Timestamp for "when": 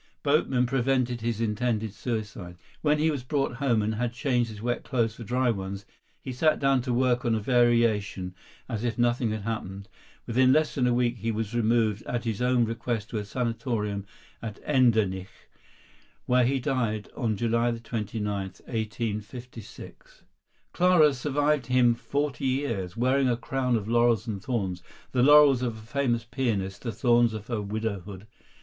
2.81-2.97